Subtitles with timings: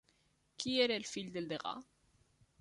[0.63, 1.75] Qui era el fill del degà?